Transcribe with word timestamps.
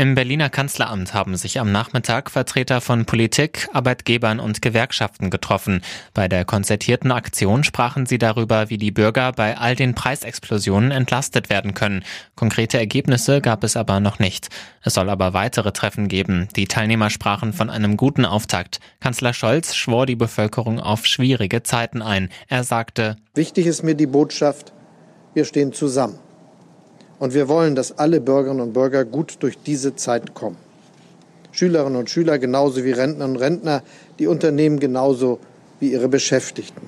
Im 0.00 0.14
Berliner 0.14 0.48
Kanzleramt 0.48 1.12
haben 1.12 1.36
sich 1.36 1.60
am 1.60 1.72
Nachmittag 1.72 2.30
Vertreter 2.30 2.80
von 2.80 3.04
Politik, 3.04 3.68
Arbeitgebern 3.74 4.40
und 4.40 4.62
Gewerkschaften 4.62 5.28
getroffen. 5.28 5.82
Bei 6.14 6.26
der 6.26 6.46
konzertierten 6.46 7.12
Aktion 7.12 7.64
sprachen 7.64 8.06
sie 8.06 8.16
darüber, 8.16 8.70
wie 8.70 8.78
die 8.78 8.92
Bürger 8.92 9.32
bei 9.32 9.58
all 9.58 9.76
den 9.76 9.94
Preisexplosionen 9.94 10.90
entlastet 10.90 11.50
werden 11.50 11.74
können. 11.74 12.02
Konkrete 12.34 12.78
Ergebnisse 12.78 13.42
gab 13.42 13.62
es 13.62 13.76
aber 13.76 14.00
noch 14.00 14.18
nicht. 14.18 14.48
Es 14.82 14.94
soll 14.94 15.10
aber 15.10 15.34
weitere 15.34 15.70
Treffen 15.70 16.08
geben. 16.08 16.48
Die 16.56 16.66
Teilnehmer 16.66 17.10
sprachen 17.10 17.52
von 17.52 17.68
einem 17.68 17.98
guten 17.98 18.24
Auftakt. 18.24 18.80
Kanzler 19.00 19.34
Scholz 19.34 19.74
schwor 19.74 20.06
die 20.06 20.16
Bevölkerung 20.16 20.80
auf 20.80 21.04
schwierige 21.04 21.62
Zeiten 21.62 22.00
ein. 22.00 22.30
Er 22.48 22.64
sagte, 22.64 23.16
Wichtig 23.34 23.66
ist 23.66 23.82
mir 23.82 23.94
die 23.94 24.06
Botschaft, 24.06 24.72
wir 25.34 25.44
stehen 25.44 25.74
zusammen. 25.74 26.18
Und 27.20 27.34
wir 27.34 27.48
wollen, 27.48 27.74
dass 27.74 27.98
alle 27.98 28.18
Bürgerinnen 28.20 28.62
und 28.62 28.72
Bürger 28.72 29.04
gut 29.04 29.36
durch 29.40 29.58
diese 29.58 29.94
Zeit 29.94 30.32
kommen. 30.34 30.56
Schülerinnen 31.52 31.96
und 31.96 32.08
Schüler 32.08 32.38
genauso 32.38 32.82
wie 32.82 32.92
Rentnerinnen 32.92 33.36
und 33.36 33.42
Rentner, 33.42 33.82
die 34.18 34.26
Unternehmen 34.26 34.80
genauso 34.80 35.38
wie 35.80 35.92
ihre 35.92 36.08
Beschäftigten. 36.08 36.80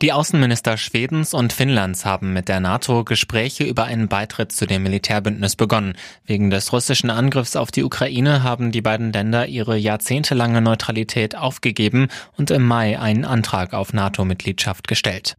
Die 0.00 0.12
Außenminister 0.12 0.76
Schwedens 0.76 1.34
und 1.34 1.52
Finnlands 1.52 2.04
haben 2.04 2.32
mit 2.32 2.46
der 2.46 2.60
NATO 2.60 3.02
Gespräche 3.02 3.64
über 3.64 3.82
einen 3.82 4.06
Beitritt 4.06 4.52
zu 4.52 4.64
dem 4.64 4.84
Militärbündnis 4.84 5.56
begonnen. 5.56 5.94
Wegen 6.24 6.50
des 6.50 6.72
russischen 6.72 7.10
Angriffs 7.10 7.56
auf 7.56 7.72
die 7.72 7.82
Ukraine 7.82 8.44
haben 8.44 8.70
die 8.70 8.80
beiden 8.80 9.12
Länder 9.12 9.48
ihre 9.48 9.76
jahrzehntelange 9.76 10.60
Neutralität 10.60 11.34
aufgegeben 11.34 12.06
und 12.36 12.52
im 12.52 12.64
Mai 12.64 12.96
einen 13.00 13.24
Antrag 13.24 13.74
auf 13.74 13.92
NATO-Mitgliedschaft 13.92 14.86
gestellt. 14.86 15.36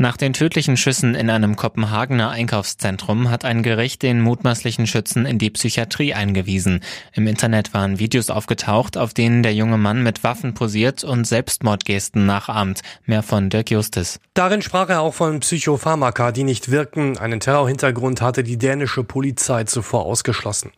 Nach 0.00 0.16
den 0.16 0.32
tödlichen 0.32 0.78
Schüssen 0.78 1.14
in 1.14 1.28
einem 1.28 1.56
Kopenhagener 1.56 2.30
Einkaufszentrum 2.30 3.28
hat 3.28 3.44
ein 3.44 3.62
Gericht 3.62 4.02
den 4.02 4.22
mutmaßlichen 4.22 4.86
Schützen 4.86 5.26
in 5.26 5.36
die 5.36 5.50
Psychiatrie 5.50 6.14
eingewiesen. 6.14 6.80
Im 7.12 7.26
Internet 7.26 7.74
waren 7.74 7.98
Videos 7.98 8.30
aufgetaucht, 8.30 8.96
auf 8.96 9.12
denen 9.12 9.42
der 9.42 9.52
junge 9.52 9.76
Mann 9.76 10.02
mit 10.02 10.24
Waffen 10.24 10.54
posiert 10.54 11.04
und 11.04 11.26
Selbstmordgesten 11.26 12.24
nachahmt. 12.24 12.80
Mehr 13.04 13.22
von 13.22 13.50
Dirk 13.50 13.70
Justis. 13.70 14.20
Darin 14.32 14.62
sprach 14.62 14.88
er 14.88 15.02
auch 15.02 15.12
von 15.12 15.40
Psychopharmaka, 15.40 16.32
die 16.32 16.44
nicht 16.44 16.70
wirken. 16.70 17.18
Einen 17.18 17.40
Terrorhintergrund 17.40 18.22
hatte 18.22 18.42
die 18.42 18.56
dänische 18.56 19.04
Polizei 19.04 19.64
zuvor 19.64 20.06
ausgeschlossen. 20.06 20.72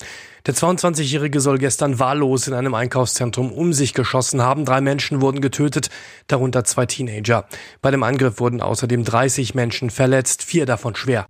Der 0.44 0.54
22-Jährige 0.54 1.40
soll 1.40 1.58
gestern 1.58 2.00
wahllos 2.00 2.48
in 2.48 2.54
einem 2.54 2.74
Einkaufszentrum 2.74 3.52
um 3.52 3.72
sich 3.72 3.94
geschossen 3.94 4.42
haben. 4.42 4.64
Drei 4.64 4.80
Menschen 4.80 5.20
wurden 5.20 5.40
getötet, 5.40 5.88
darunter 6.26 6.64
zwei 6.64 6.84
Teenager. 6.84 7.46
Bei 7.80 7.92
dem 7.92 8.02
Angriff 8.02 8.40
wurden 8.40 8.60
außerdem 8.60 9.04
30 9.12 9.54
Menschen 9.54 9.90
verletzt, 9.90 10.42
vier 10.42 10.64
davon 10.64 10.94
schwer. 10.94 11.26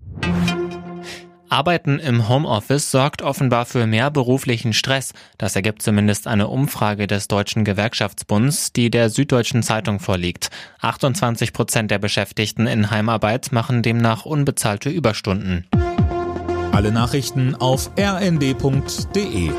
Arbeiten 1.48 1.98
im 1.98 2.28
Homeoffice 2.28 2.92
sorgt 2.92 3.20
offenbar 3.22 3.66
für 3.66 3.86
mehr 3.86 4.10
beruflichen 4.10 4.72
Stress. 4.72 5.12
Das 5.36 5.56
ergibt 5.56 5.82
zumindest 5.82 6.28
eine 6.28 6.46
Umfrage 6.46 7.08
des 7.08 7.26
Deutschen 7.26 7.64
Gewerkschaftsbunds, 7.64 8.72
die 8.72 8.88
der 8.88 9.10
Süddeutschen 9.10 9.64
Zeitung 9.64 9.98
vorliegt. 9.98 10.48
28 10.80 11.52
Prozent 11.52 11.90
der 11.90 11.98
Beschäftigten 11.98 12.68
in 12.68 12.90
Heimarbeit 12.90 13.50
machen 13.50 13.82
demnach 13.82 14.24
unbezahlte 14.24 14.88
Überstunden. 14.88 15.66
Alle 16.70 16.92
Nachrichten 16.92 17.56
auf 17.56 17.90
rnd.de 17.98 19.50